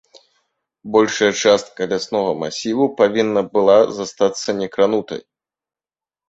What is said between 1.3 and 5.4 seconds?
частка ляснога масіву павінна была застацца некранутай.